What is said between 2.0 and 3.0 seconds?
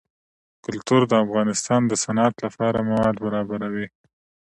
صنعت لپاره